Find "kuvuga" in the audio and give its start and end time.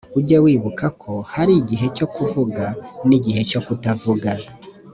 2.15-2.63